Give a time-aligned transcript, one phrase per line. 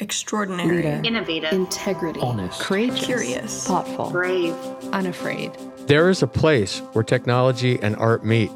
[0.00, 1.00] extraordinary, Leader.
[1.04, 4.54] innovative, integrity, honest, courageous, curious, thoughtful, brave,
[4.92, 5.52] unafraid.
[5.86, 8.50] There is a place where technology and art meet,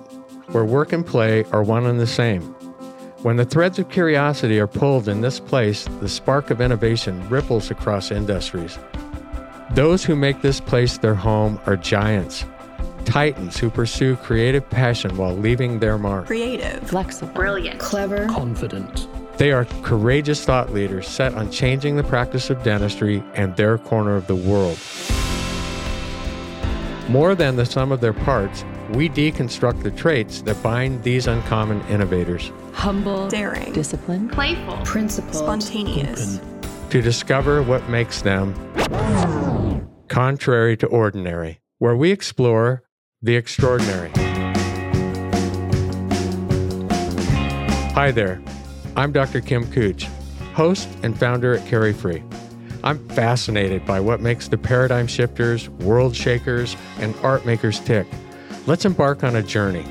[0.52, 2.42] where work and play are one and the same.
[3.22, 7.70] When the threads of curiosity are pulled in this place, the spark of innovation ripples
[7.70, 8.78] across industries.
[9.72, 12.44] Those who make this place their home are giants,
[13.04, 16.26] titans who pursue creative passion while leaving their mark.
[16.26, 19.06] creative, Flexible, brilliant, clever, confident,
[19.42, 24.14] They are courageous thought leaders set on changing the practice of dentistry and their corner
[24.14, 24.78] of the world.
[27.10, 31.80] More than the sum of their parts, we deconstruct the traits that bind these uncommon
[31.88, 32.52] innovators.
[32.72, 38.54] Humble, daring, disciplined, playful, principled, spontaneous, open, to discover what makes them
[40.06, 42.84] contrary to ordinary, where we explore
[43.20, 44.12] the extraordinary.
[47.94, 48.40] Hi there,
[48.94, 49.40] I'm Dr.
[49.40, 50.04] Kim Kutsch,
[50.52, 52.22] host and founder at CariFree.
[52.84, 58.06] I'm fascinated by what makes the paradigm shifters, world shakers, and art makers tick.
[58.66, 59.86] Let's embark on a journey.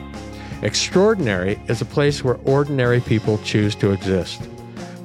[0.61, 4.47] Extraordinary is a place where ordinary people choose to exist.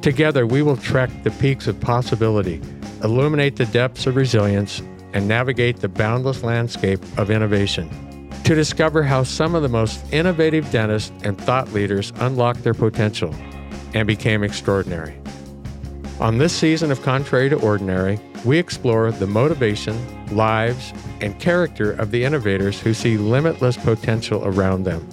[0.03, 2.61] Together, we will trek the peaks of possibility,
[3.03, 4.83] illuminate the depths of resilience,
[5.15, 7.89] and navigate the boundless landscape of innovation.
[8.45, 13.35] To discover how some of the most innovative dentists and thought leaders unlock their potential
[13.95, 15.19] and became extraordinary.
[16.19, 19.97] On this season of Contrary to Ordinary, we explore the motivation,
[20.35, 25.07] lives, and character of the innovators who see limitless potential around them,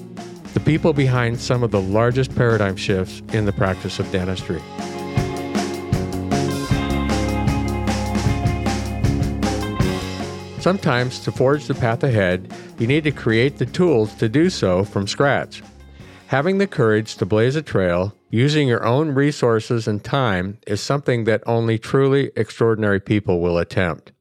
[0.53, 4.61] the people behind some of the largest paradigm shifts in the practice of dentistry.
[10.59, 12.49] Sometimes, to forge the path ahead,
[12.79, 15.61] you need to create the tools to do so from scratch.
[16.27, 21.25] Having the courage to blaze a trail, using your own resources and time, is something
[21.25, 24.11] that only truly extraordinary people will attempt.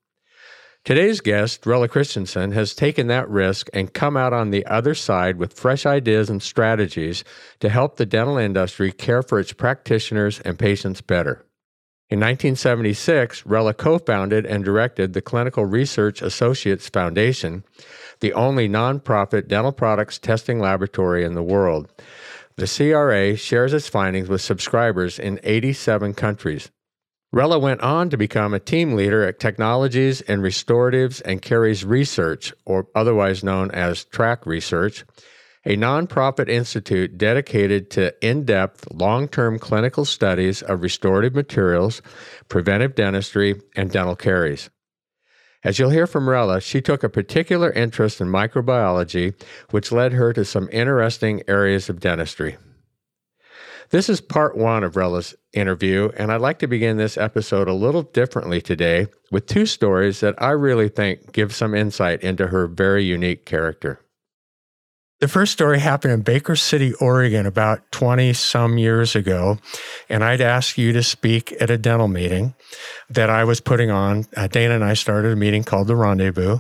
[0.84, 5.38] Today's guest, Rella Christensen, has taken that risk and come out on the other side
[5.38, 7.24] with fresh ideas and strategies
[7.60, 11.46] to help the dental industry care for its practitioners and patients better.
[12.10, 17.64] In 1976, Rella co founded and directed the Clinical Research Associates Foundation,
[18.20, 21.90] the only nonprofit dental products testing laboratory in the world.
[22.56, 26.70] The CRA shares its findings with subscribers in 87 countries.
[27.32, 32.52] Rella went on to become a team leader at Technologies and Restoratives and Caries Research,
[32.66, 35.06] or otherwise known as TRAC Research,
[35.64, 42.02] a nonprofit institute dedicated to in depth, long term clinical studies of restorative materials,
[42.48, 44.68] preventive dentistry, and dental caries.
[45.64, 49.34] As you'll hear from Rella, she took a particular interest in microbiology,
[49.70, 52.56] which led her to some interesting areas of dentistry.
[53.90, 57.74] This is part one of Rella's interview, and I'd like to begin this episode a
[57.74, 62.66] little differently today with two stories that I really think give some insight into her
[62.66, 64.00] very unique character.
[65.22, 69.58] The first story happened in Baker City, Oregon, about 20 some years ago.
[70.08, 72.54] And I'd asked you to speak at a dental meeting
[73.08, 74.26] that I was putting on.
[74.36, 76.58] Uh, Dana and I started a meeting called The Rendezvous.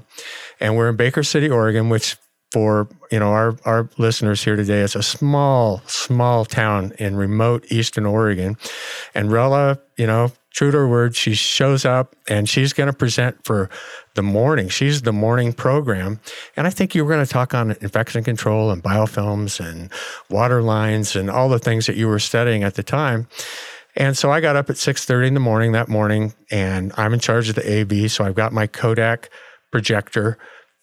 [0.60, 2.16] And we're in Baker City, Oregon, which
[2.52, 4.80] for you know our our listeners here today.
[4.80, 8.58] It's a small small town in remote eastern Oregon.
[9.14, 12.92] And Rella you know true to her word she shows up and she's going to
[12.92, 13.70] present for
[14.14, 14.68] the morning.
[14.68, 16.20] She's the morning program.
[16.54, 19.90] And I think you were going to talk on infection control and biofilms and
[20.28, 23.28] water lines and all the things that you were studying at the time.
[23.96, 27.20] And so I got up at 6:30 in the morning that morning and I'm in
[27.20, 29.30] charge of the AV so I've got my Kodak
[29.70, 30.36] projector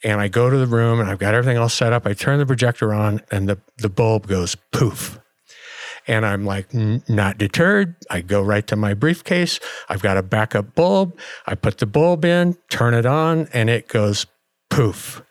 [0.04, 2.06] and I go to the room and I've got everything all set up.
[2.06, 5.20] I turn the projector on and the, the bulb goes poof.
[6.08, 7.96] And I'm like, not deterred.
[8.10, 9.60] I go right to my briefcase.
[9.90, 11.20] I've got a backup bulb.
[11.46, 14.26] I put the bulb in, turn it on, and it goes
[14.70, 15.22] poof.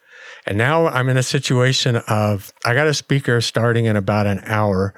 [0.46, 4.40] And now I'm in a situation of I got a speaker starting in about an
[4.44, 4.94] hour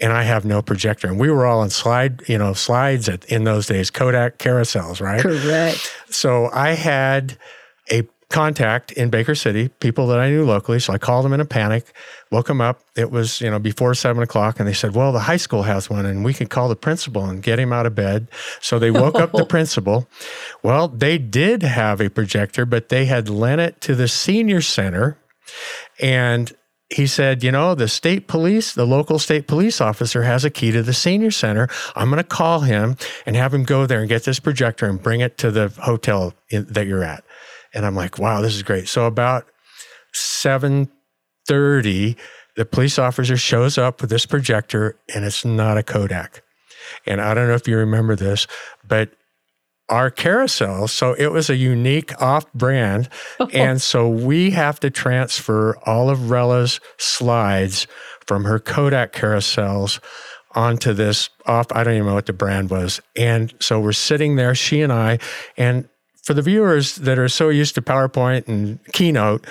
[0.00, 1.08] and I have no projector.
[1.08, 5.00] And we were all on slide, you know, slides at, in those days, Kodak carousels,
[5.00, 5.20] right?
[5.20, 5.92] Correct.
[6.10, 7.38] So I had
[7.90, 10.80] a contact in Baker City, people that I knew locally.
[10.80, 11.92] So I called them in a panic,
[12.30, 12.80] woke them up.
[12.96, 14.58] It was, you know, before seven o'clock.
[14.58, 17.24] And they said, well, the high school has one and we could call the principal
[17.24, 18.28] and get him out of bed.
[18.60, 20.08] So they woke up the principal.
[20.62, 25.16] Well, they did have a projector, but they had lent it to the senior center.
[26.00, 26.52] And
[26.88, 30.70] he said, You know, the state police, the local state police officer has a key
[30.72, 31.68] to the senior center.
[31.94, 35.02] I'm going to call him and have him go there and get this projector and
[35.02, 37.24] bring it to the hotel in, that you're at.
[37.74, 38.88] And I'm like, wow, this is great.
[38.88, 39.46] So about
[40.14, 42.16] 7:30,
[42.56, 46.42] the police officer shows up with this projector and it's not a Kodak.
[47.04, 48.46] And I don't know if you remember this,
[48.86, 49.10] but
[49.88, 53.08] our carousel, so it was a unique off brand.
[53.52, 57.86] and so we have to transfer all of Rella's slides
[58.26, 60.00] from her Kodak carousels
[60.52, 61.66] onto this off.
[61.70, 63.00] I don't even know what the brand was.
[63.14, 65.18] And so we're sitting there, she and I,
[65.56, 65.88] and
[66.26, 69.46] for the viewers that are so used to PowerPoint and Keynote,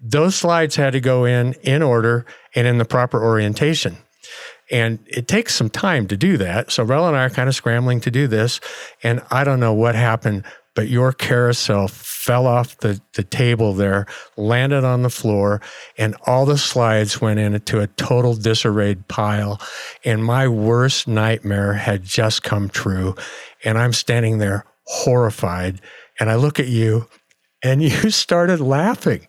[0.00, 2.26] those slides had to go in in order
[2.56, 3.96] and in the proper orientation.
[4.68, 6.72] And it takes some time to do that.
[6.72, 8.58] So Rella and I are kind of scrambling to do this.
[9.04, 10.44] And I don't know what happened,
[10.74, 14.06] but your carousel fell off the, the table there,
[14.36, 15.62] landed on the floor,
[15.96, 19.60] and all the slides went into a total disarrayed pile.
[20.04, 23.14] And my worst nightmare had just come true.
[23.64, 25.80] And I'm standing there horrified.
[26.18, 27.08] And I look at you
[27.62, 29.26] and you started laughing.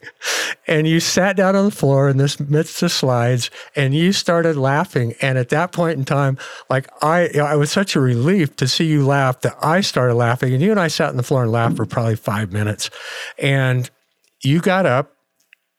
[0.68, 4.58] And you sat down on the floor in this midst of slides and you started
[4.58, 5.14] laughing.
[5.22, 6.38] And at that point in time
[6.70, 10.54] like i i was such a relief to see you laugh that i started laughing.
[10.54, 12.90] And you and i sat on the floor and laughed for probably five minutes.
[13.38, 13.90] And
[14.44, 15.14] you got up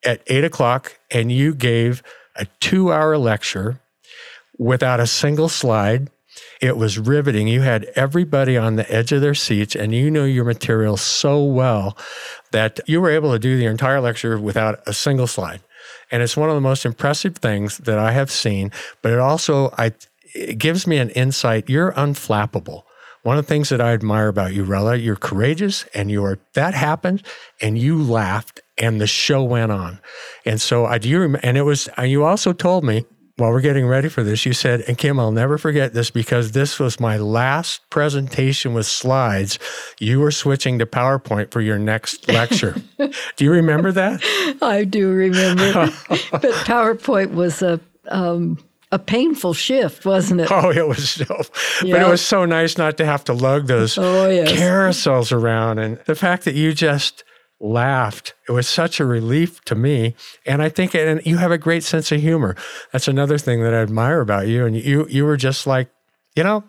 [0.04, 2.02] at eight o'clock and you gave
[2.36, 3.80] a two hour lecture
[4.58, 6.10] without a single slide
[6.60, 7.48] it was riveting.
[7.48, 11.42] You had everybody on the edge of their seats, and you knew your material so
[11.42, 11.96] well
[12.50, 15.60] that you were able to do the entire lecture without a single slide.
[16.10, 18.72] And it's one of the most impressive things that I have seen,
[19.02, 19.92] but it also I,
[20.34, 21.68] it gives me an insight.
[21.68, 22.82] You're unflappable.
[23.22, 26.74] One of the things that I admire about you, Rella, you're courageous and you're that
[26.74, 27.22] happened
[27.60, 30.00] and you laughed and the show went on.
[30.46, 33.04] And so I do you and it was and you also told me
[33.38, 36.52] while we're getting ready for this, you said, and Kim, I'll never forget this because
[36.52, 39.60] this was my last presentation with slides.
[40.00, 42.74] You were switching to PowerPoint for your next lecture.
[42.98, 44.20] do you remember that?
[44.60, 45.92] I do remember.
[46.08, 48.58] but PowerPoint was a, um,
[48.90, 50.48] a painful shift, wasn't it?
[50.50, 51.24] Oh, it was so.
[51.84, 51.92] Yep.
[51.92, 54.50] But it was so nice not to have to lug those oh, yes.
[54.50, 55.78] carousels around.
[55.78, 57.22] And the fact that you just
[57.60, 58.34] laughed.
[58.48, 60.14] It was such a relief to me.
[60.46, 62.56] And I think and you have a great sense of humor.
[62.92, 64.64] That's another thing that I admire about you.
[64.64, 65.88] And you you were just like,
[66.36, 66.64] you know,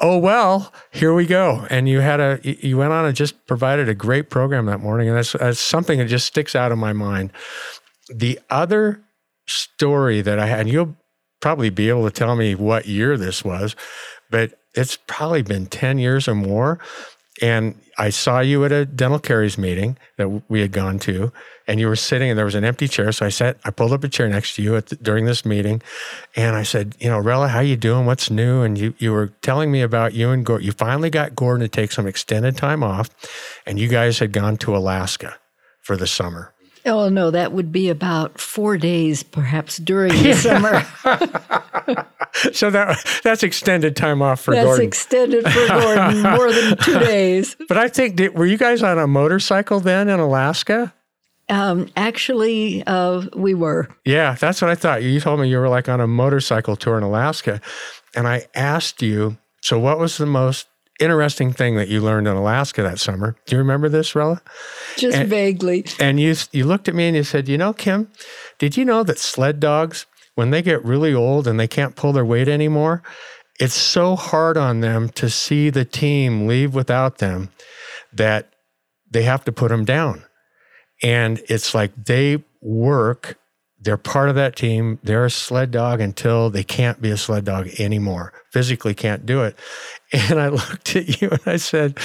[0.00, 1.66] oh well, here we go.
[1.70, 5.08] And you had a you went on and just provided a great program that morning.
[5.08, 7.32] And that's, that's something that just sticks out of my mind.
[8.08, 9.02] The other
[9.46, 10.96] story that I had, and you'll
[11.40, 13.76] probably be able to tell me what year this was,
[14.30, 16.78] but it's probably been 10 years or more
[17.42, 21.32] and I saw you at a dental caries meeting that we had gone to,
[21.66, 23.12] and you were sitting, and there was an empty chair.
[23.12, 25.82] So I sat, I pulled up a chair next to you the, during this meeting,
[26.34, 28.06] and I said, "You know, Rella, how you doing?
[28.06, 30.66] What's new?" And you you were telling me about you and Gordon.
[30.66, 33.10] You finally got Gordon to take some extended time off,
[33.66, 35.36] and you guys had gone to Alaska
[35.80, 36.52] for the summer.
[36.86, 40.34] Oh no, that would be about four days, perhaps during the
[41.94, 42.06] summer.
[42.52, 44.66] so that that's extended time off for Gordon.
[44.66, 44.86] that's Gordon.
[44.86, 47.56] extended for Gordon, more than two days.
[47.68, 50.92] But I think did, were you guys on a motorcycle then in Alaska?
[51.48, 53.88] Um, actually, uh, we were.
[54.04, 55.02] Yeah, that's what I thought.
[55.02, 57.60] You told me you were like on a motorcycle tour in Alaska,
[58.14, 59.36] and I asked you.
[59.60, 60.66] So, what was the most
[61.00, 63.36] interesting thing that you learned in Alaska that summer.
[63.46, 64.40] Do you remember this, Rella?
[64.96, 65.84] Just and, vaguely.
[65.98, 68.08] And you you looked at me and you said, "You know, Kim,
[68.58, 72.12] did you know that sled dogs, when they get really old and they can't pull
[72.12, 73.02] their weight anymore,
[73.60, 77.50] it's so hard on them to see the team leave without them
[78.12, 78.52] that
[79.10, 80.24] they have to put them down.
[81.02, 83.38] And it's like they work
[83.84, 84.98] they're part of that team.
[85.02, 89.42] They're a sled dog until they can't be a sled dog anymore, physically can't do
[89.42, 89.56] it.
[90.30, 91.98] And I looked at you and I said,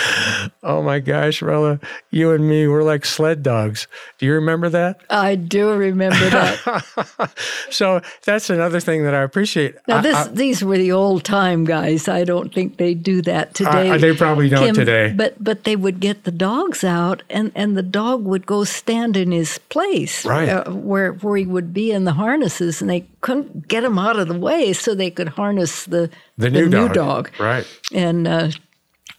[0.64, 1.80] Oh my gosh, Rella,
[2.10, 3.88] you and me, we're like sled dogs.
[4.18, 5.02] Do you remember that?
[5.12, 7.32] I do remember that.
[7.70, 9.76] so that's another thing that I appreciate.
[9.88, 12.08] Now, this, I, these were the old time guys.
[12.08, 13.96] I don't think they do that today.
[14.00, 15.14] they probably don't Kim, today.
[15.16, 19.18] But but they would get the dogs out and, and the dog would go stand
[19.18, 20.50] in his place right.
[20.50, 24.18] Uh, where, where he would be in the harnesses and they couldn't get him out
[24.18, 26.88] of the way so they could harness the, the, new, the dog.
[26.88, 27.32] new dog.
[27.40, 27.68] Right.
[27.94, 28.52] And uh,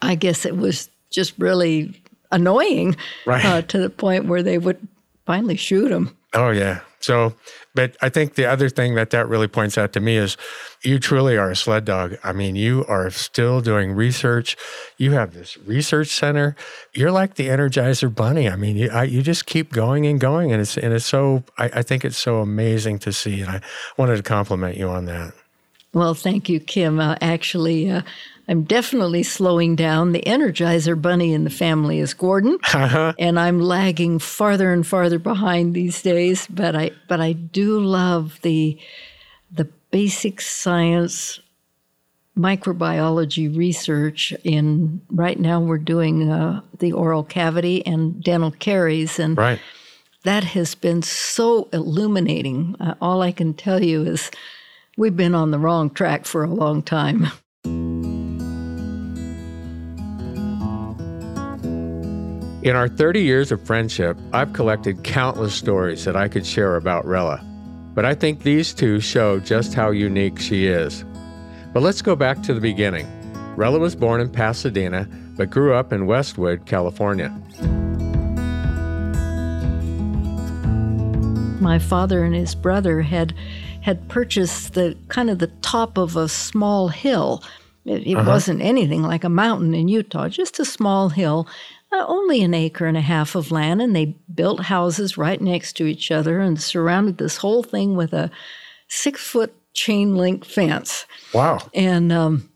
[0.03, 2.97] I guess it was just really annoying
[3.27, 3.45] right.
[3.45, 4.87] uh, to the point where they would
[5.27, 6.17] finally shoot him.
[6.33, 6.81] Oh, yeah.
[7.01, 7.35] So,
[7.75, 10.37] but I think the other thing that that really points out to me is
[10.85, 12.17] you truly are a sled dog.
[12.23, 14.57] I mean, you are still doing research.
[14.99, 16.57] You have this research center.
[16.93, 18.51] You're like the Energizer Bunny.
[18.51, 21.43] I mean, you, I, you just keep going and going, and it's and it's so.
[21.57, 23.61] I, I think it's so amazing to see, and I
[23.97, 25.33] wanted to compliment you on that.
[25.93, 27.01] Well, thank you, Kim.
[27.01, 28.03] Uh, actually, uh,
[28.49, 30.13] I'm definitely slowing down.
[30.13, 33.15] The Energizer Bunny in the family is Gordon, uh-huh.
[33.19, 36.47] and I'm lagging farther and farther behind these days.
[36.49, 38.79] But I, but I do love the
[39.53, 41.41] the basic science
[42.39, 49.37] microbiology research in right now we're doing uh, the oral cavity and dental caries and
[49.37, 49.59] right.
[50.23, 54.31] that has been so illuminating uh, all i can tell you is
[54.97, 57.27] we've been on the wrong track for a long time
[62.63, 67.07] In our 30 years of friendship, I've collected countless stories that I could share about
[67.07, 67.43] Rella.
[67.95, 71.03] But I think these two show just how unique she is.
[71.73, 73.07] But let's go back to the beginning.
[73.57, 77.31] Rella was born in Pasadena, but grew up in Westwood, California.
[81.63, 83.33] My father and his brother had
[83.81, 87.43] had purchased the kind of the top of a small hill.
[87.85, 88.31] It, it uh-huh.
[88.31, 91.49] wasn't anything like a mountain in Utah, just a small hill
[91.93, 95.73] uh, only an acre and a half of land, and they built houses right next
[95.75, 98.31] to each other and surrounded this whole thing with a
[98.89, 101.07] six foot chain link fence.
[101.35, 101.59] Wow.
[101.75, 102.49] And um,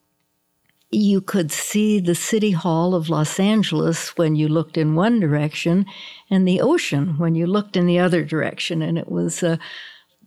[0.91, 5.87] you could see the City Hall of Los Angeles when you looked in one direction
[6.31, 8.83] and the ocean when you looked in the other direction.
[8.83, 9.57] And it was uh,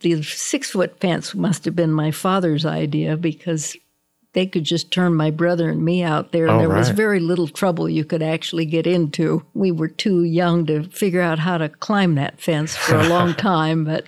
[0.01, 3.75] the six foot fence must have been my father's idea because
[4.33, 6.77] they could just turn my brother and me out there, and oh, there right.
[6.77, 9.43] was very little trouble you could actually get into.
[9.53, 13.33] We were too young to figure out how to climb that fence for a long
[13.35, 14.05] time, but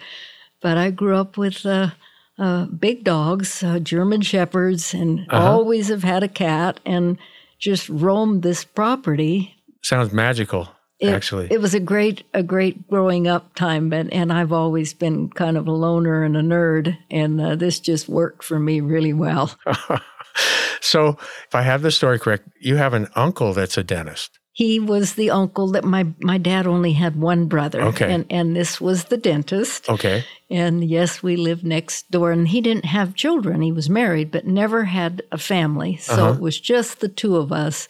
[0.61, 1.65] but I grew up with.
[1.65, 1.91] Uh,
[2.37, 5.51] uh, big dogs, uh, German shepherds, and uh-huh.
[5.51, 7.17] always have had a cat and
[7.59, 9.55] just roamed this property.
[9.81, 10.69] Sounds magical.
[10.99, 14.93] It, actually, it was a great a great growing up time, and and I've always
[14.93, 18.81] been kind of a loner and a nerd, and uh, this just worked for me
[18.81, 19.57] really well.
[20.81, 24.39] so, if I have the story correct, you have an uncle that's a dentist.
[24.51, 27.81] He was the uncle that my my dad only had one brother.
[27.81, 28.13] Okay.
[28.13, 29.87] And and this was the dentist.
[29.87, 30.25] Okay.
[30.49, 33.61] And yes, we lived next door and he didn't have children.
[33.61, 35.95] He was married but never had a family.
[35.95, 36.33] So uh-huh.
[36.33, 37.87] it was just the two of us.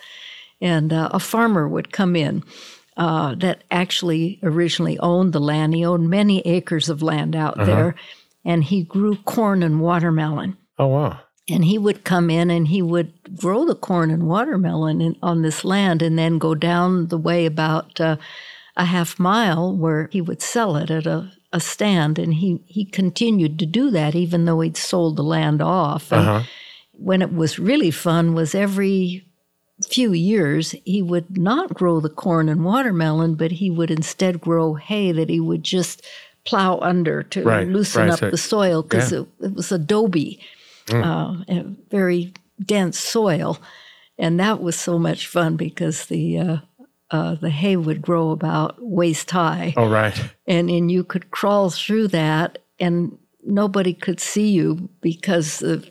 [0.61, 2.43] And uh, a farmer would come in.
[2.99, 5.73] Uh, that actually originally owned the land.
[5.73, 7.65] He owned many acres of land out uh-huh.
[7.65, 7.95] there,
[8.43, 10.57] and he grew corn and watermelon.
[10.77, 15.01] Oh, wow and he would come in and he would grow the corn and watermelon
[15.01, 18.17] in, on this land and then go down the way about uh,
[18.77, 22.85] a half mile where he would sell it at a, a, stand and he, he
[22.85, 26.43] continued to do that even though he'd sold the land off uh-huh.
[26.93, 29.25] when it was really fun was every
[29.87, 34.73] few years he would not grow the corn and watermelon but he would instead grow
[34.73, 36.05] hay that he would just
[36.45, 39.19] plow under to right, loosen right, up so, the soil because yeah.
[39.19, 40.39] it, it was adobe
[40.87, 41.45] mm.
[41.49, 42.33] uh, very
[42.63, 43.57] dense soil.
[44.17, 46.57] And that was so much fun because the uh,
[47.11, 49.73] uh, the hay would grow about waist high.
[49.77, 50.19] Oh, right.
[50.45, 55.89] And and you could crawl through that, and nobody could see you because the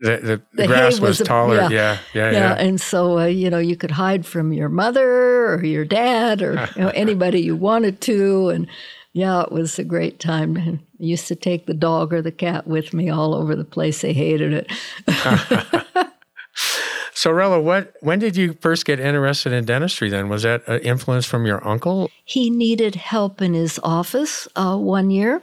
[0.00, 1.56] the, the, the grass was, was, taller.
[1.56, 2.30] Yeah, yeah, yeah.
[2.30, 2.54] yeah.
[2.54, 6.68] And so uh, you know you could hide from your mother or your dad or
[6.76, 8.68] you know, anybody you wanted to, and
[9.12, 10.56] yeah, it was a great time.
[10.56, 14.02] I used to take the dog or the cat with me all over the place.
[14.02, 14.72] They hated it.
[17.14, 20.08] so, Rella, what when did you first get interested in dentistry?
[20.08, 22.10] Then was that an influence from your uncle?
[22.24, 25.42] He needed help in his office uh, one year,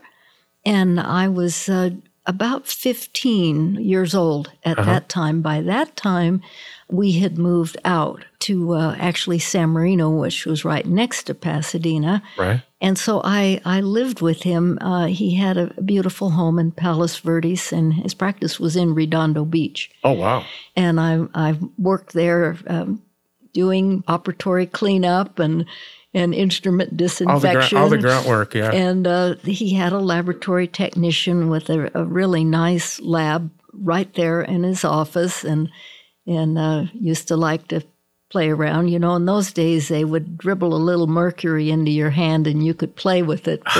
[0.66, 1.90] and I was uh,
[2.28, 4.92] about 15 years old at uh-huh.
[4.92, 5.42] that time.
[5.42, 6.42] By that time,
[6.90, 12.22] we had moved out to uh, actually San Marino, which was right next to Pasadena.
[12.38, 12.62] Right.
[12.82, 14.78] And so I, I lived with him.
[14.82, 19.46] Uh, he had a beautiful home in Palos Verdes, and his practice was in Redondo
[19.46, 19.90] Beach.
[20.04, 20.46] Oh, wow.
[20.76, 23.02] And I, I worked there um,
[23.54, 25.66] doing operatory cleanup and
[26.16, 27.78] and instrument disinfection.
[27.78, 28.72] All the, grunt, all the grunt work, yeah.
[28.72, 34.42] And uh, he had a laboratory technician with a, a, really nice lab right there
[34.42, 35.70] in his office, and
[36.26, 37.84] and uh, used to like to
[38.36, 38.90] play around.
[38.90, 42.66] You know, in those days they would dribble a little mercury into your hand and
[42.66, 43.62] you could play with it.
[43.66, 43.80] oh,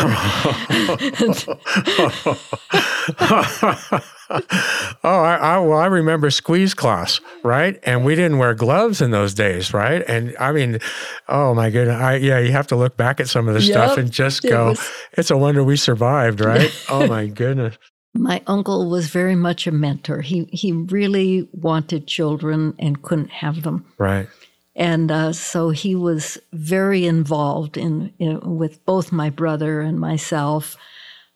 [5.04, 7.78] I, I, well, I remember squeeze cloths, right?
[7.84, 10.02] And we didn't wear gloves in those days, right?
[10.08, 10.80] And I mean,
[11.28, 13.74] oh my goodness, I, yeah, you have to look back at some of the yep,
[13.74, 16.72] stuff and just go, it was, it's a wonder we survived, right?
[16.90, 17.78] oh my goodness.
[18.18, 20.22] My uncle was very much a mentor.
[20.22, 23.86] He he really wanted children and couldn't have them.
[23.98, 24.28] Right.
[24.76, 30.76] And uh, so he was very involved in, in, with both my brother and myself.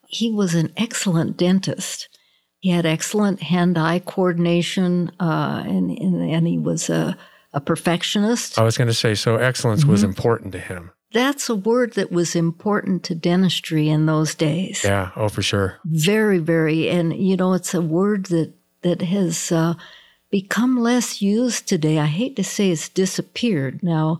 [0.08, 2.10] He was an excellent dentist.
[2.60, 7.16] He had excellent hand-eye coordination, uh, and, and, and he was a,
[7.54, 8.60] a perfectionist.
[8.60, 9.92] I was going to say, so excellence mm-hmm.
[9.92, 10.92] was important to him.
[11.12, 14.84] That's a word that was important to dentistry in those days.
[14.84, 15.80] Yeah, oh, for sure.
[15.86, 19.74] Very, very, and you know, it's a word that that has uh,
[20.30, 22.00] become less used today.
[22.00, 23.82] I hate to say it's disappeared.
[23.82, 24.20] Now,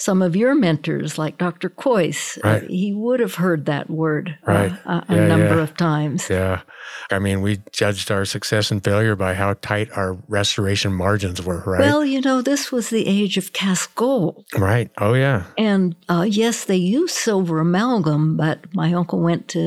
[0.00, 1.68] some of your mentors, like Dr.
[1.68, 2.62] Kois, uh, Right.
[2.64, 4.72] uh, he would have heard that word uh, Right.
[4.86, 5.62] a, a Yeah, number yeah.
[5.62, 6.28] of times.
[6.30, 6.62] Yeah.
[7.10, 11.62] I mean, we judged our success and failure by how tight our restoration margins were,
[11.66, 11.80] right?
[11.80, 14.46] Well, you know, this was the age of cast gold.
[14.56, 14.90] right.
[14.96, 15.44] Oh, yeah.
[15.58, 19.58] And uh, yes, they used silver amalgam, but my uncle went to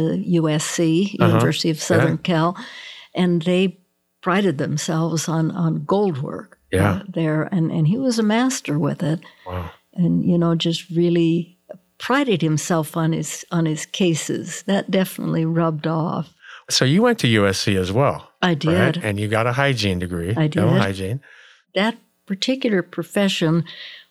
[0.42, 1.28] USC, Uh-huh.
[1.28, 2.58] University of Southern Cal,
[3.14, 3.78] and they
[4.22, 6.94] prided themselves on, on gold work Yeah.
[6.94, 7.44] uh, there.
[7.52, 9.20] And, and he was a master with it.
[9.46, 9.70] Wow.
[9.96, 11.58] And you know just really
[11.98, 16.34] prided himself on his on his cases that definitely rubbed off
[16.70, 18.98] So you went to USC as well, i did right?
[19.04, 20.34] And you got a hygiene degree.
[20.36, 20.64] I did.
[20.64, 21.20] hygiene.
[21.76, 21.96] that
[22.26, 23.64] particular profession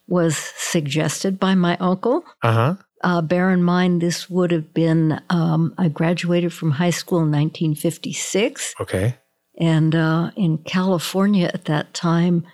[0.08, 2.74] was suggested by my uncle Uh huh.
[3.04, 7.30] uh, bear in mind this would have been um, i graduated from high school in
[7.32, 9.16] 1956 Okay.
[9.58, 12.44] and uh, in california at that time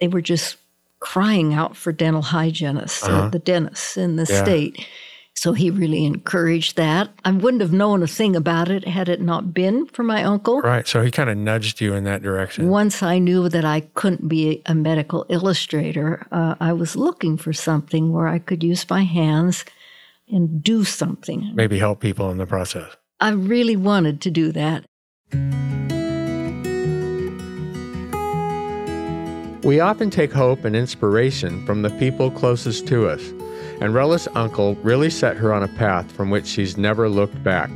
[0.00, 0.56] they were just
[1.00, 3.28] crying out for dental hygienists uh, Uh-huh.
[3.30, 4.42] the dentists in the Yeah.
[4.44, 4.86] state
[5.34, 9.20] so he really encouraged that i wouldn't have known a thing about it had it
[9.20, 10.88] not been for my uncle Right.
[10.88, 12.68] So he kind of nudged you in that direction.
[12.68, 17.52] once i knew that i couldn't be a medical illustrator uh, i was looking for
[17.52, 19.64] something where i could use my hands
[20.28, 22.96] and do something Maybe help people in the process.
[23.20, 24.84] i really wanted to do that
[29.66, 33.20] We often take hope and inspiration from the people closest to us,
[33.80, 37.70] and Rella's uncle really set her on a path from which she's never looked back.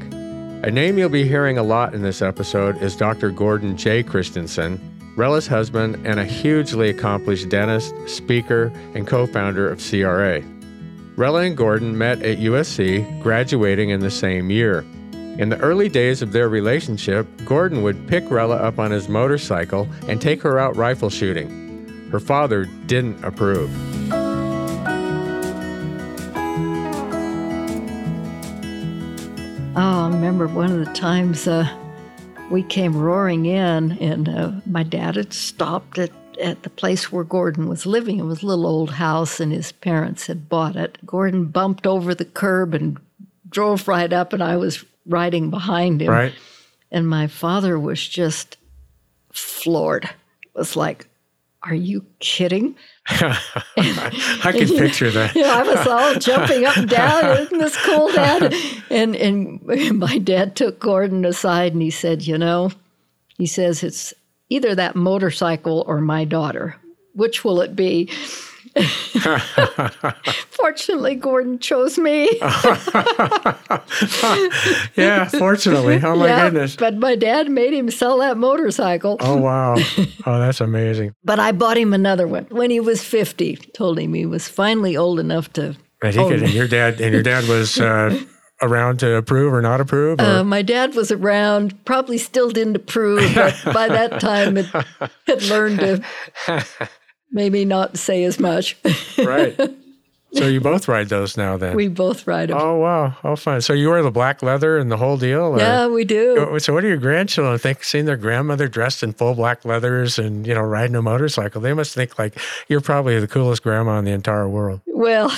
[0.62, 3.32] A name you'll be hearing a lot in this episode is Dr.
[3.32, 4.04] Gordon J.
[4.04, 4.78] Christensen,
[5.16, 10.42] Rella's husband and a hugely accomplished dentist, speaker, and co founder of CRA.
[11.16, 14.84] Rella and Gordon met at USC, graduating in the same year.
[15.38, 19.88] In the early days of their relationship, Gordon would pick Rella up on his motorcycle
[20.06, 21.59] and take her out rifle shooting.
[22.10, 23.70] Her father didn't approve.
[29.76, 31.68] Oh, I remember one of the times uh,
[32.50, 37.22] we came roaring in, and uh, my dad had stopped at, at the place where
[37.22, 38.18] Gordon was living.
[38.18, 40.98] It was a little old house, and his parents had bought it.
[41.06, 42.98] Gordon bumped over the curb and
[43.48, 46.10] drove right up, and I was riding behind him.
[46.10, 46.34] Right?
[46.90, 48.56] And my father was just
[49.32, 50.04] floored.
[50.04, 51.06] It was like,
[51.62, 52.74] Are you kidding?
[53.06, 55.34] I can picture that.
[55.34, 57.36] you know, I was all jumping up and down.
[57.38, 58.54] Isn't this cool, Dad?
[58.88, 59.62] And and
[59.98, 62.70] my dad took Gordon aside and he said, you know,
[63.36, 64.14] he says it's
[64.48, 66.76] either that motorcycle or my daughter.
[67.14, 68.08] Which will it be?
[70.50, 72.30] Fortunately, Gordon chose me.
[74.96, 76.00] yeah, fortunately.
[76.02, 76.76] Oh my Yeah, goodness.
[76.76, 79.16] But my dad made him sell that motorcycle.
[79.20, 79.76] Oh wow.
[80.26, 81.14] Oh, that's amazing.
[81.24, 83.56] But I bought him another one when he was 50.
[83.74, 85.76] Told him he was finally old enough to.
[86.02, 88.18] And he could, and your dad and your dad was uh,
[88.62, 90.20] around to approve or not approve.
[90.20, 94.66] Or, Uh, my dad was around, probably still didn't approve, but by that time it
[95.26, 96.02] had learned to
[97.32, 98.76] maybe not say as much.
[99.18, 99.56] right.
[100.32, 101.74] So you both ride those now then.
[101.74, 102.58] we both ride them.
[102.60, 103.16] oh wow.
[103.24, 103.60] Oh fun.
[103.62, 105.40] So you wear the black leather and the whole deal?
[105.40, 106.56] or- yeah, we do.
[106.60, 107.82] So what do your grandchildren think?
[107.82, 111.74] Seeing their grandmother dressed in full black leathers and you know riding a motorcycle, they
[111.74, 112.38] must think like
[112.68, 114.82] you're probably the coolest grandma in the entire world.
[114.86, 115.36] Well,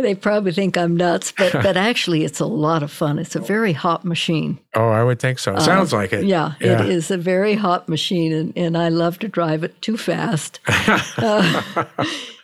[0.00, 3.18] they probably think I'm nuts, but, but actually it's a lot of fun.
[3.18, 4.58] It's a very hot machine.
[4.74, 5.58] Oh, I would think so.
[5.58, 6.20] Sounds like it.
[6.24, 6.82] Uh, Yeah, Yeah.
[6.82, 10.60] it is a very hot machine, and, and I love to drive it too fast.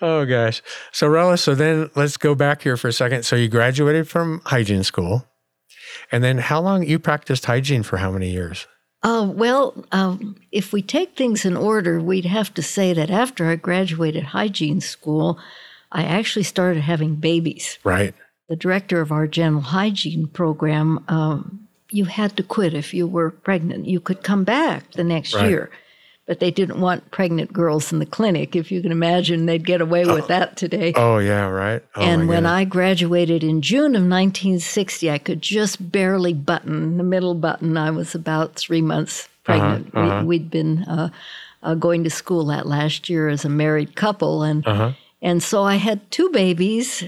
[0.03, 0.63] Oh gosh.
[0.93, 3.25] So Rella, so then let's go back here for a second.
[3.25, 5.25] So you graduated from hygiene school,
[6.13, 7.97] and then how long you practiced hygiene for?
[7.97, 8.67] How many years?
[9.03, 13.47] Uh, well, um, if we take things in order, we'd have to say that after
[13.49, 15.39] I graduated hygiene school,
[15.93, 17.79] I actually started having babies.
[17.85, 18.15] Right.
[18.49, 23.31] The director of our general hygiene program, um, you had to quit if you were
[23.31, 23.87] pregnant.
[23.87, 25.49] You could come back the next Right.
[25.49, 25.71] year,
[26.27, 28.55] but they didn't want pregnant girls in the clinic.
[28.57, 30.93] If you can imagine, they'd get away with that today.
[30.97, 31.47] Oh yeah.
[31.47, 31.83] Right.
[31.97, 32.47] Oh, and when.
[32.47, 37.77] I graduated in June of 1960, I could just barely button the middle button.
[37.77, 39.91] I was about three months pregnant.
[39.95, 40.21] uh-huh.
[40.23, 41.09] We, we'd been uh,
[41.63, 44.93] uh, going to school that last year as a married couple, and Uh-huh.
[45.23, 47.05] And so I had two babies,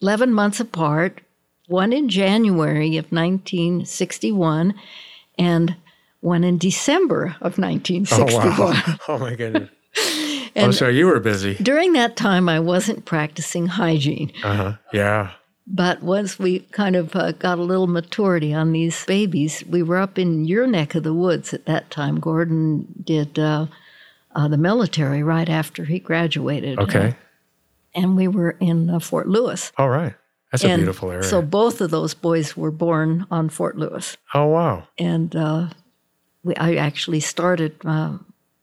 [0.00, 1.20] 11 months apart.
[1.66, 4.74] One in January of 1961,
[5.38, 5.76] and
[6.20, 8.18] one in December of 1961.
[8.18, 8.98] Oh 1961.
[8.98, 8.98] wow.
[9.08, 9.70] oh my goodness.
[9.96, 11.54] oh, And- so you were busy.
[11.54, 14.32] During that time, I wasn't practicing hygiene.
[14.42, 14.72] Uh huh.
[14.92, 15.30] Yeah.
[15.66, 19.96] But once we kind of uh, got a little maturity on these babies, we were
[19.96, 22.20] up in your neck of the woods at that time.
[22.20, 23.66] Gordon did uh,
[24.36, 26.78] uh, the military right after he graduated.
[26.78, 27.14] Okay.
[27.94, 29.72] And we were in uh, Fort Lewis.
[29.78, 30.14] All right.
[30.52, 31.24] That's a beautiful area.
[31.24, 34.16] So both of those boys were born on Fort Lewis.
[34.34, 34.86] oh, wow.
[34.98, 35.70] And uh,
[36.44, 38.18] we, I actually started uh,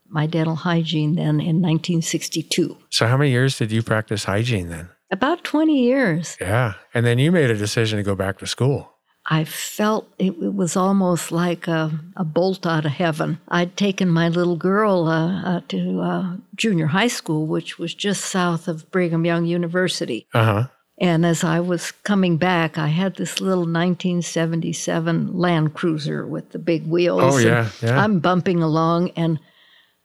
[0.08, 2.78] my dental hygiene then in 1962.
[2.90, 4.90] So, how many years did you practice hygiene then?
[5.10, 6.38] About 20 years.
[6.40, 6.76] Yeah.
[6.94, 8.94] And then you made a decision to go back to school.
[9.26, 13.40] I felt it, it was almost like a, a bolt out of heaven.
[13.48, 18.26] I'd taken my little girl uh, uh, to uh, junior high school, which was just
[18.26, 20.28] south of Brigham Young University.
[20.34, 20.68] Uh huh.
[21.00, 26.60] And as I was coming back, I had this little 1977 Land Cruiser with the
[26.60, 27.22] big wheels.
[27.24, 28.00] Oh, yeah, yeah.
[28.00, 29.40] I'm bumping along, and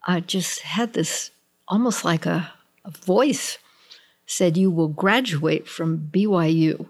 [0.06, 1.30] I just had this
[1.68, 2.50] almost like a,
[2.84, 3.58] a voice
[4.26, 6.86] said, You will graduate from BYU.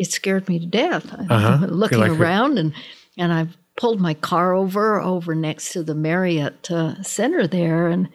[0.00, 1.12] It scared me to death.
[1.12, 1.66] Uh-huh.
[1.68, 2.72] Looking like, around, and,
[3.18, 7.88] and I pulled my car over, over next to the Marriott uh, Center there.
[7.88, 8.08] And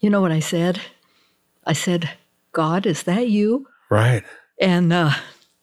[0.00, 0.80] you know what I said?
[1.66, 2.10] I said,
[2.52, 3.66] God, is that you?
[3.88, 4.24] Right.
[4.60, 5.12] And uh,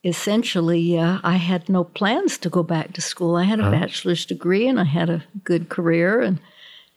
[0.03, 3.36] essentially, uh, I had no plans to go back to school.
[3.36, 6.39] I had a bachelor's degree and I had a good career, and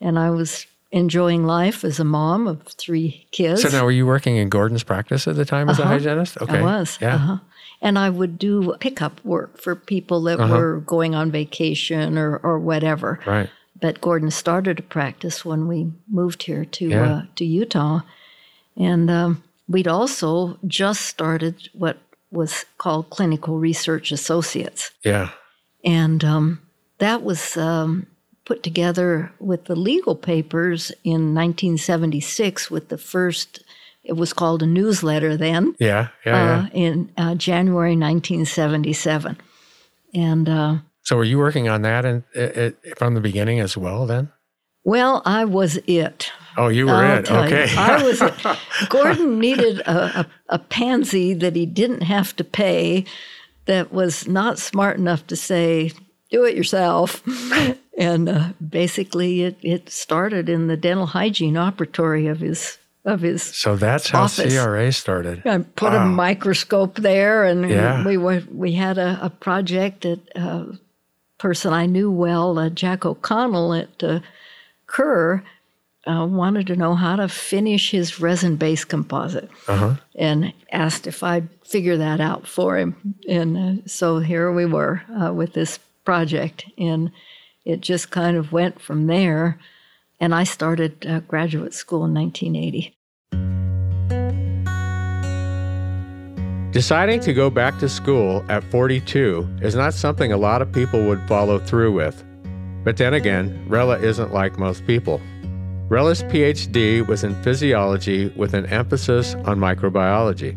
[0.00, 3.62] and I was enjoying life as a mom of three kids.
[3.62, 6.36] So, now were you working in Gordon's practice at the time as a hygienist?
[6.40, 6.58] Okay.
[6.58, 6.66] Uh-huh.
[6.66, 6.98] I was.
[7.00, 7.14] Yeah.
[7.14, 7.38] uh-huh.
[7.84, 10.54] And I would do pickup work for people that Uh-huh.
[10.56, 13.18] were going on vacation or, or whatever.
[13.26, 13.50] Right.
[13.80, 17.12] But Gordon started a practice when we moved here to Yeah.
[17.12, 18.00] uh, to Utah,
[18.76, 21.96] and um, we'd also just started what
[22.30, 25.30] was called Clinical Research Associates, Yeah.
[25.84, 26.60] and um,
[26.98, 28.06] that was um,
[28.44, 33.64] put together with the legal papers in 1976 with the first.
[34.04, 36.08] It was called a newsletter then Yeah.
[36.26, 36.32] Yeah.
[36.44, 36.62] yeah.
[36.64, 39.36] uh, in uh, January 1977,
[40.14, 40.48] and.
[40.48, 42.22] Uh, So, were you working on that and
[42.96, 44.30] from the beginning as well then?
[44.84, 46.32] well, I was it.
[46.56, 47.26] Oh, you were I'll it.
[47.26, 47.56] tell you.
[47.56, 47.76] Okay.
[47.76, 48.20] I was.
[48.20, 48.34] it.
[48.88, 53.04] Gordon needed a, a, a pansy that he didn't have to pay,
[53.66, 55.92] that was not smart enough to say,
[56.30, 57.22] "Do it yourself."
[57.98, 63.42] and uh, basically, it, it started in the dental hygiene operatory of his of his.
[63.42, 64.54] so, that's how Office.
[64.56, 65.46] CRA started.
[65.46, 68.04] I put a microscope there, and Yeah.
[68.06, 70.66] we were we had a, a project that a
[71.38, 74.20] person I knew well, uh, Jack O'Connell at uh,
[74.86, 75.42] Kerr,
[76.06, 79.94] uh, wanted to know how to finish his resin-based composite, Uh-huh.
[80.16, 83.14] and asked if I'd figure that out for him.
[83.28, 87.10] And uh, so here we were uh, with this project, and
[87.64, 89.58] it just kind of went from there.
[90.22, 92.96] And I started uh, graduate school in 1980.
[96.70, 101.04] Deciding to go back to school at 42 is not something a lot of people
[101.08, 102.24] would follow through with.
[102.84, 105.20] But then again, Rella isn't like most people.
[105.88, 110.56] Rella's PhD was in physiology with an emphasis on microbiology.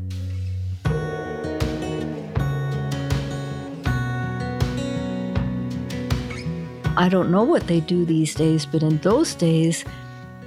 [6.97, 9.83] I don't know what they do these days, but in those days,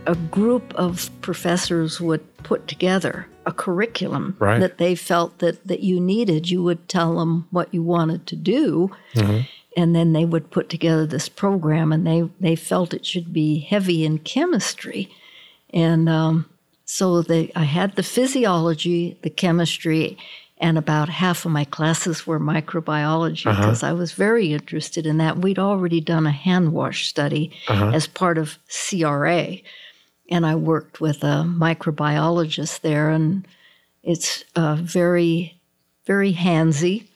[0.07, 4.61] a group of professors would put together a curriculum Right.
[4.61, 6.49] that they felt that, that you needed.
[6.51, 8.91] You would tell them what you wanted to do,
[9.77, 13.61] and then they would put together this program, and they, they felt it should be
[13.61, 15.11] heavy in chemistry.
[15.73, 16.47] And um,
[16.87, 20.17] so they, I had the physiology, the chemistry,
[20.61, 25.39] and about half of my classes were microbiology because I was very interested in that.
[25.39, 29.59] We'd already done a hand wash study as part of CRA,
[30.31, 33.47] and I worked with a microbiologist there, and
[34.03, 35.59] it's uh, very,
[36.07, 37.07] very handsy,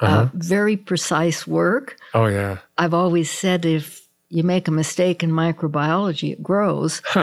[0.00, 1.96] uh, very precise work.
[2.14, 2.58] Oh, yeah.
[2.78, 3.99] I've always said if
[4.30, 7.02] you make a mistake in microbiology, it grows.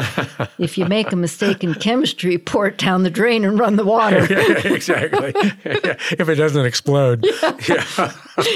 [0.60, 3.86] if you make a mistake in chemistry, pour it down the drain and run the
[3.86, 4.28] water,
[4.65, 5.32] exactly.
[5.65, 7.26] if it doesn't explode.
[7.67, 8.13] Yeah.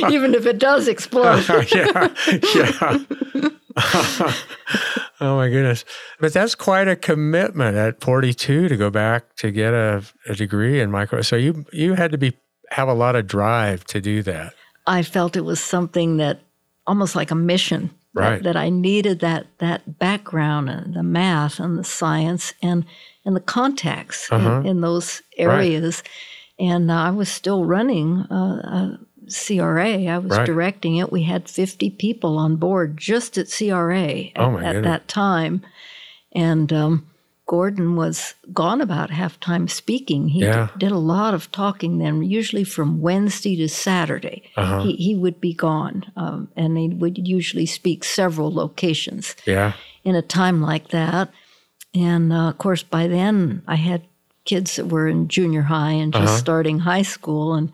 [0.10, 1.46] even if it does explode.
[1.74, 2.14] yeah.
[2.54, 3.06] Yeah.
[5.22, 5.86] oh my goodness.
[6.20, 10.82] But that's quite a commitment at 42 to go back to get a, a degree
[10.82, 11.22] in micro.
[11.22, 12.34] So you you had to be
[12.72, 14.54] have a lot of drive to do that.
[14.88, 16.42] I felt it was something that
[16.86, 17.92] almost like a mission.
[18.14, 18.44] That- Right.
[18.44, 22.86] That, I needed that that background and the math and the science and
[23.26, 26.04] and the contacts in, in those areas.
[26.60, 30.06] And I was still running uh, a CRA.
[30.08, 30.46] I was Right.
[30.46, 31.12] directing it.
[31.12, 35.62] We had 50 people on board just at CRA at, Oh, at that time.
[36.34, 37.08] And um,
[37.52, 40.30] Gordon was gone about halftime speaking.
[40.30, 40.68] He Yeah.
[40.68, 44.44] d- did a lot of talking then, usually from Wednesday to Saturday.
[44.56, 44.84] Uh-huh.
[44.84, 49.36] He, he would be gone, um, and he would usually speak several locations.
[49.46, 49.74] Yeah.
[50.04, 51.28] In a time like that,
[51.94, 54.02] And uh, of course, by then I had
[54.46, 56.38] kids that were in junior high and just Uh-huh.
[56.46, 57.70] starting high school, and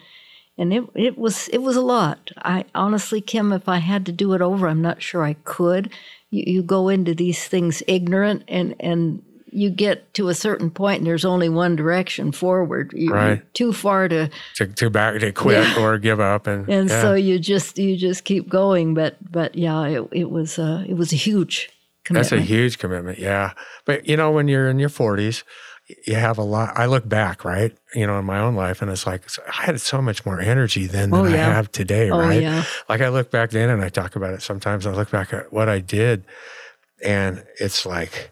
[0.58, 2.18] and it it was it was a lot.
[2.56, 5.84] I honestly, Kim, if I had to do it over, I'm not sure I could.
[6.32, 11.00] You, you go into these things ignorant, and and you get to a certain point,
[11.00, 12.92] and there's only one direction forward.
[12.94, 13.28] You, Right.
[13.38, 15.80] You're too far to To, to back to quit Yeah.
[15.84, 17.02] or give up and and yeah.
[17.02, 20.96] so you just you just keep going but but yeah it, it was uh it
[20.96, 21.70] was a huge
[22.04, 22.30] commitment.
[22.30, 23.52] That's a huge commitment, yeah.
[23.86, 25.44] But you know, when you're in your 40s,
[26.06, 26.74] you have a lot.
[26.78, 27.74] I look back, right?
[27.96, 30.86] You know, in my own life, and it's like I had so much more energy
[30.86, 32.42] then than Oh, I have today, oh right?
[32.42, 34.86] yeah Like I look back then, and I talk about it sometimes.
[34.86, 36.26] I look back at what I did,
[37.04, 38.32] and it's like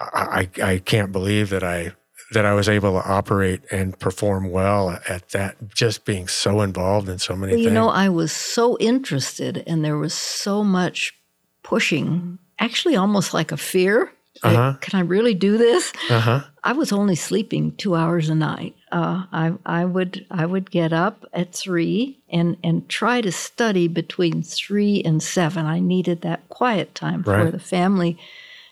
[0.00, 1.92] I I, can't believe that I
[2.32, 5.56] that I was able to operate and perform well at that.
[5.74, 7.74] Just being so involved in so many Well, you things.
[7.74, 11.14] know i was so interested and there was so much
[11.62, 14.12] pushing actually almost like a fear
[14.44, 14.78] Like, Uh-huh.
[14.80, 16.40] can i really do this uh huh.
[16.64, 20.94] i was only sleeping two hours a night uh, I, I would I would get
[20.94, 25.66] up at three and, and try to study between three and seven.
[25.66, 27.52] I needed that quiet time Right.
[27.52, 28.16] the family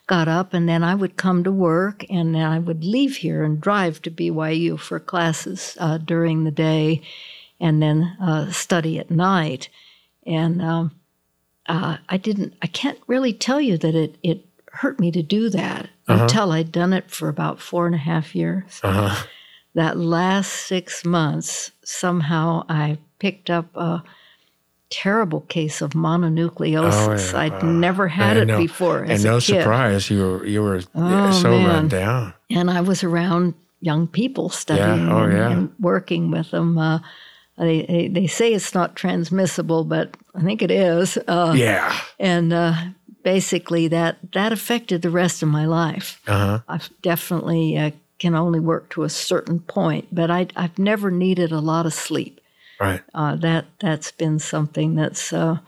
[0.06, 3.42] got up, and then I would come to work, and then I would leave here
[3.44, 7.02] and drive to BYU for classes uh, during the day,
[7.60, 9.68] and then uh, study at night.
[10.26, 10.92] And um,
[11.66, 12.54] uh, I didn't.
[12.62, 16.70] I can't really tell you that it it hurt me to do that until I'd
[16.70, 19.26] done it for about four and a half years Uh huh.
[19.74, 24.02] that last six months, somehow I picked up a
[24.90, 27.32] terrible case of mononucleosis.
[27.32, 27.40] Oh, yeah.
[27.44, 28.58] I'd Uh, never had it know.
[28.58, 29.02] before.
[29.02, 29.60] And no kid.
[29.60, 32.34] surprise, you were you were Oh, so run down.
[32.50, 35.50] And I was around young people studying Oh, and, yeah.
[35.50, 36.78] and working with them.
[36.78, 37.00] Uh,
[37.58, 41.16] they, they, they say it's not transmissible, but I think it is.
[41.26, 41.96] Uh, Yeah.
[42.18, 42.74] And uh,
[43.22, 46.20] basically, that, that affected the rest of my life.
[46.26, 46.58] Uh huh.
[46.68, 51.50] I've definitely uh, can only work to a certain point, but I, I've never needed
[51.52, 52.40] a lot of sleep.
[52.80, 53.02] Right.
[53.14, 55.58] Uh, that that's been something that's uh,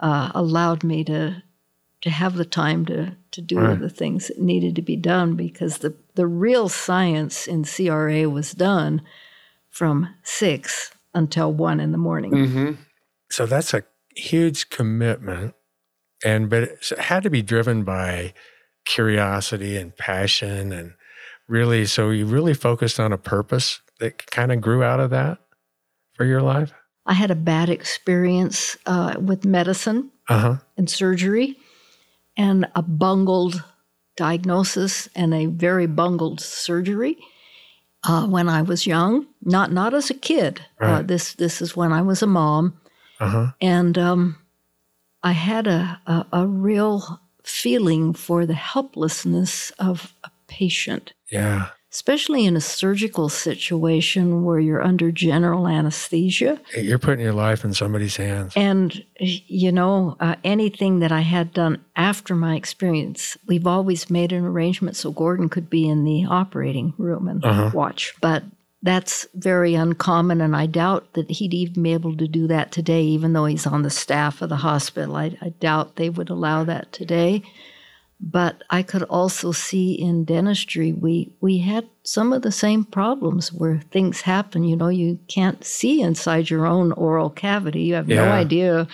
[0.00, 1.42] uh, allowed me to
[2.02, 3.78] to have the time to to do Right.
[3.78, 8.52] the things that needed to be done because the the real science in CRA was
[8.52, 9.02] done
[9.68, 12.32] from six until one in the morning.
[12.32, 12.72] Mm-hmm.
[13.30, 13.84] So that's a
[14.16, 15.54] huge commitment,
[16.24, 18.34] and but it had to be driven by
[18.84, 20.94] curiosity and passion, and
[21.46, 21.86] really.
[21.86, 25.38] So you really focused on a purpose that kind of grew out of that
[26.20, 26.70] for your life.
[27.06, 30.56] I had a bad experience uh, with medicine Uh huh.
[30.76, 31.56] and surgery,
[32.36, 33.64] and a bungled
[34.16, 37.16] diagnosis and a very bungled surgery
[38.04, 39.26] uh, when I was young.
[39.42, 40.60] Not not as a kid.
[40.78, 42.74] Uh, this this is when I was a mom,
[43.18, 43.46] Uh huh.
[43.62, 44.36] and um,
[45.22, 51.68] I had a, a a real feeling for the helplessness of a patient, Yeah.
[51.92, 56.60] Especially in a surgical situation where you're under general anesthesia.
[56.76, 58.52] You're putting your life in somebody's hands.
[58.54, 64.32] And, you know, uh, anything that I had done after my experience, we've always made
[64.32, 67.70] an arrangement so Gordon could be in the operating room and Uh-huh.
[67.74, 68.14] watch.
[68.20, 68.44] But
[68.82, 73.02] that's very uncommon, and I doubt that he'd even be able to do that today,
[73.02, 75.16] even though he's on the staff of the hospital.
[75.16, 77.42] I, I doubt they would allow that today.
[78.22, 83.50] But I could also see in dentistry, we, we had some of the same problems
[83.52, 84.64] where things happen.
[84.64, 87.82] You know, you can't see inside your own oral cavity.
[87.82, 88.86] You have no idea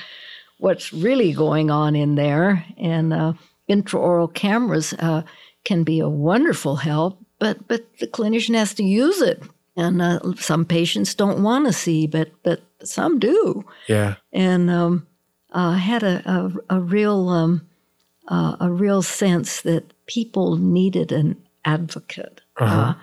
[0.59, 2.65] what's really going on in there.
[2.79, 3.33] And uh,
[3.69, 5.23] intraoral cameras uh,
[5.65, 9.43] can be a wonderful help, but, but the clinician has to use it.
[9.77, 14.15] And uh, some patients don't want to see, but, but some do Yeah.
[14.33, 15.07] and um,
[15.51, 16.23] uh, had a,
[16.71, 17.67] a, a real um,
[18.29, 22.75] uh, a real sense that people needed an advocate, Uh-huh.
[22.81, 22.95] uh,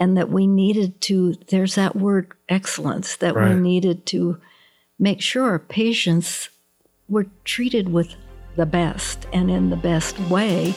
[0.00, 1.34] and that we needed to.
[1.48, 4.38] There's that word excellence that we needed to
[4.98, 6.48] make sure our patients
[7.08, 8.14] were treated with
[8.56, 10.74] the best and in the best way.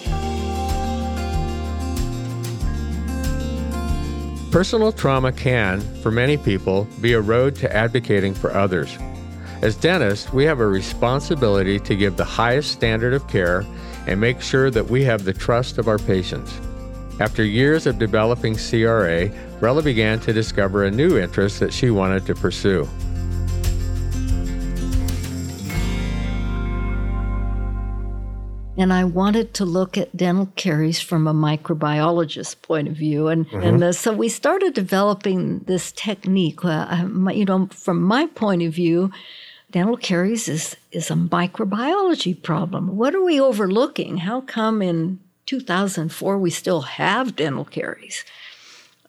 [4.52, 8.98] Personal trauma can, for many people, be a road to advocating for others.
[9.62, 13.64] As dentists, we have a responsibility to give the highest standard of care
[14.08, 16.60] and make sure that we have the trust of our patients.
[17.20, 22.26] After years of developing CRA, Rella began to discover a new interest that she wanted
[22.26, 22.90] to pursue.
[28.78, 33.46] and I wanted to look at dental caries from a microbiologist point of view, and
[33.54, 36.66] and uh, so we started developing this technique.
[36.66, 39.12] Uh, you know, from my point of view,
[39.72, 42.96] dental caries is is a microbiology problem.
[42.98, 44.18] What are we overlooking?
[44.18, 48.24] How come in 2004, we still have dental caries.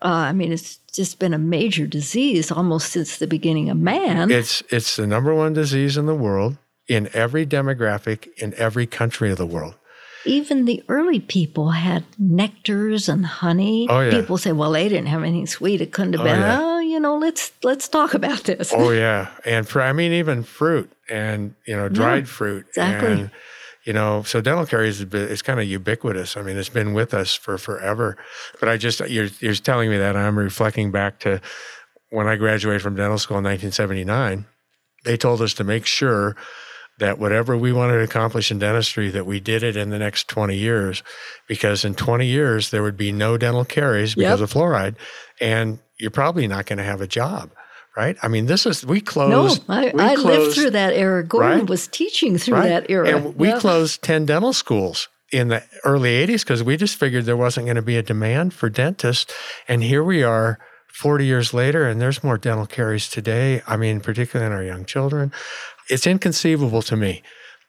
[0.00, 4.30] Uh, I mean, it's just been a major disease almost since the beginning of man.
[4.30, 6.56] It's it's the number one disease in the world
[6.88, 9.74] in every demographic in every country of the world.
[10.24, 13.86] Even the early people had nectars and honey.
[13.90, 14.10] Oh, yeah.
[14.10, 15.80] People say, "Well, they didn't have anything sweet.
[15.80, 16.58] It couldn't have Oh, been." yeah.
[16.60, 18.72] Oh, you know, let's let's talk about this.
[18.74, 23.12] Oh yeah, and for I mean even fruit and you know dried fruit exactly.
[23.12, 23.30] and
[23.84, 26.36] you know so dental caries is it's kind of ubiquitous.
[26.36, 28.16] I mean it's been with us for forever.
[28.60, 31.40] But I just you're you're telling me that I'm reflecting back to
[32.10, 34.44] when I graduated from dental school in 1979.
[35.04, 36.36] They told us to make sure
[36.98, 40.28] that whatever we wanted to accomplish in dentistry that we did it in the next
[40.28, 41.02] 20 years
[41.48, 44.48] because in 20 years there would be no dental caries because Yep.
[44.48, 44.94] of fluoride
[45.40, 47.50] and you're probably not going to have a job
[47.96, 51.22] right i mean this is we no, closed I, we I lived through that era.
[51.22, 51.68] Gordon right?
[51.70, 52.68] was teaching through right?
[52.68, 53.08] that era.
[53.08, 53.58] and we Yeah.
[53.60, 57.76] closed 10 dental schools in the early 80s because we just figured there wasn't going
[57.76, 59.32] to be a demand for dentists
[59.68, 60.58] and here we are
[60.92, 64.84] 40 years later and there's more dental caries today i mean particularly in our young
[64.84, 65.32] children
[65.88, 67.22] it's inconceivable to me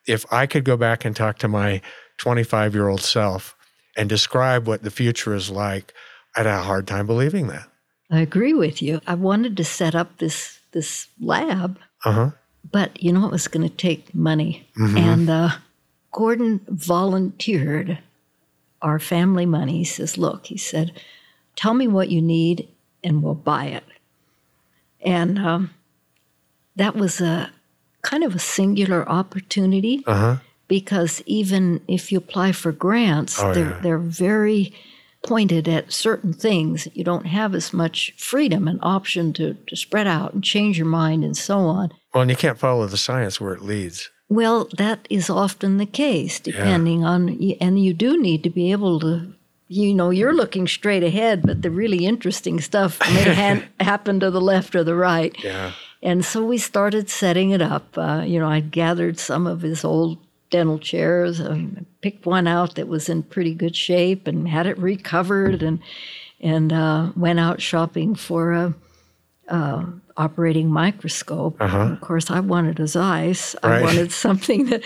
[0.07, 1.81] if i could go back and talk to my
[2.17, 3.55] 25 year old self
[3.95, 5.93] and describe what the future is like
[6.35, 7.67] i'd have a hard time believing that
[8.13, 9.01] I agree with you.
[9.07, 12.31] I wanted to set up this this lab, uh-huh
[12.71, 14.97] but you know it was going to take money, Mm-hmm.
[14.97, 15.49] and uh,
[16.11, 17.97] Gordon volunteered
[18.81, 19.79] our family money.
[19.79, 20.91] He says, "Look," he said,
[21.55, 22.67] "tell me what you need,
[23.03, 23.83] and we'll buy it."
[25.01, 25.71] And um,
[26.75, 27.51] that was a
[28.01, 33.69] kind of a singular opportunity uh-huh because even if you apply for grants, Oh, they're
[33.71, 33.79] yeah.
[33.81, 34.73] they're very
[35.23, 36.87] pointed at certain things.
[36.93, 40.87] You don't have as much freedom and option to, to spread out and change your
[40.87, 41.91] mind and so on.
[42.13, 45.85] well and you can't follow the science where it leads Well, that is often the
[45.85, 47.29] case, depending on,
[47.61, 49.33] and you do need to be able to,
[49.67, 54.29] you know, you're looking straight ahead, but the really interesting stuff may ha- happen to
[54.31, 55.35] the left or the right.
[55.43, 57.97] yeah And so we started setting it up.
[57.97, 60.17] Uh, you know, I gathered some of his old
[60.53, 64.77] dental chairs, um, picked one out that was in pretty good shape, and had it
[64.77, 65.79] recovered, and
[66.39, 68.73] and uh, went out shopping for a,
[69.49, 69.85] uh
[70.15, 71.59] operating microscope.
[71.93, 73.55] Of course, I wanted a Zeiss.
[73.63, 74.83] I wanted something that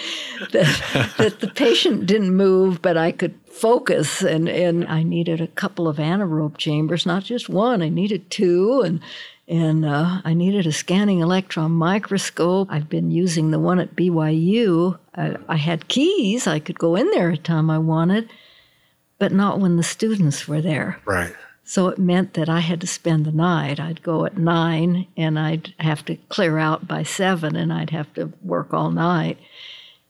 [0.53, 4.21] that, that the patient didn't move, but I could focus.
[4.23, 7.81] And, and I needed a couple of anaerobe chambers, not just one.
[7.81, 9.01] I needed two, and
[9.47, 12.67] and uh, I needed a scanning electron microscope.
[12.69, 14.97] I've been using the one at BYU.
[15.15, 16.47] I, I had keys.
[16.47, 18.29] I could go in there at time I wanted,
[19.19, 20.99] but not when the students were there.
[21.05, 21.33] right
[21.63, 23.79] So it meant that I had to spend the night.
[23.79, 28.13] I'd go at nine and I'd have to clear out by seven and I'd have
[28.15, 29.37] to work all night.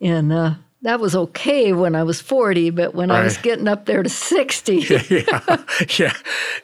[0.02, 0.56] And uh,
[0.88, 4.10] that was okay when I was 40, but when I was getting up there to
[4.10, 4.76] 60,
[5.10, 5.58] yeah
[5.98, 6.14] yeah.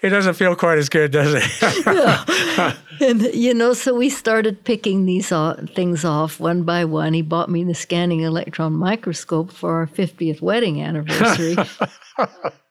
[0.01, 2.77] It doesn't feel quite as good does it?
[3.01, 5.33] And you know, so we started picking these
[5.75, 7.13] things off one by one.
[7.13, 11.57] He bought me the scanning electron microscope for our 50th wedding anniversary.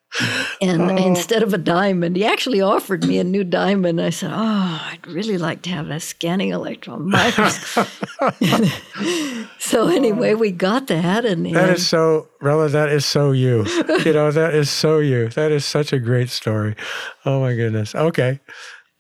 [0.60, 4.00] And instead of a diamond, he actually offered me a new diamond.
[4.00, 7.88] I said, Oh, I'd really like to have a scanning electron microscope.
[9.58, 11.24] so, anyway, we got that.
[11.24, 13.64] And, That and is so, Rella, that is so you.
[14.04, 15.28] You know, that is so you.
[15.28, 16.76] That is such a great story.
[17.24, 17.94] Oh my goodness.
[17.94, 18.40] Okay.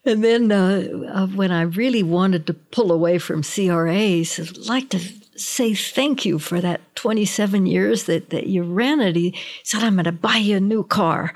[0.04, 4.88] And then uh, uh, when I really wanted to pull away from CRAs, I'd like
[4.90, 5.00] to
[5.44, 9.16] say thank you for that 27 years that, that you ran it.
[9.16, 11.34] He said, I'm going to buy you a new car.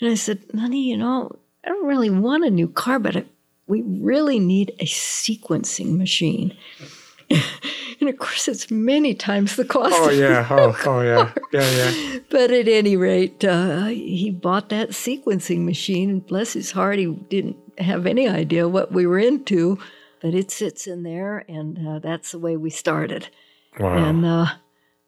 [0.00, 1.30] And I said, honey, you know,
[1.64, 3.24] I don't really want a new car, but I,
[3.66, 6.56] we really need a sequencing machine.
[8.00, 9.94] and of course, it's many times the cost.
[9.96, 10.46] Oh yeah.
[10.50, 11.32] Oh, oh yeah.
[11.52, 12.18] Yeah, yeah.
[12.30, 17.06] but at any rate, uh, he bought that sequencing machine, and bless his heart, he
[17.06, 19.78] didn't have any idea what we were into.
[20.20, 23.28] But it sits in there, and uh, that's the way we started.
[23.78, 23.96] Wow.
[23.96, 24.46] And uh,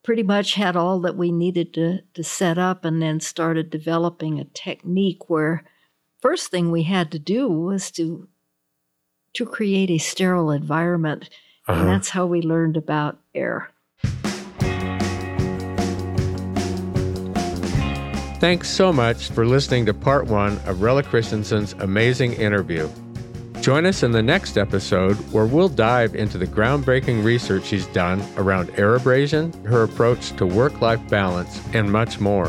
[0.05, 4.39] pretty much had all that we needed to, to set up, and then started developing
[4.39, 5.65] a technique where
[6.21, 8.29] first thing we had to do was to
[9.35, 11.29] to create a sterile environment,
[11.67, 11.81] Uh-huh.
[11.81, 13.71] and that's how we learned about air.
[18.41, 22.89] Thanks so much for listening to part one of Rella Christensen's amazing interview.
[23.69, 28.27] Join us in the next episode where we'll dive into the groundbreaking research she's done
[28.39, 32.47] around air abrasion, her approach to work life balance, and much more.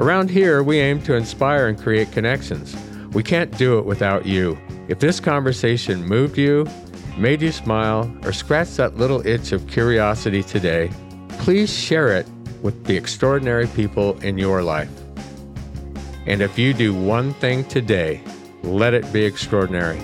[0.00, 2.76] Around here, we aim to inspire and create connections.
[3.12, 4.58] We can't do it without you.
[4.88, 6.66] If this conversation moved you,
[7.16, 10.90] made you smile, or scratched that little itch of curiosity today,
[11.38, 12.26] please share it
[12.62, 14.90] with the extraordinary people in your life.
[16.28, 18.20] And if you do one thing today,
[18.62, 19.98] let it be extraordinary.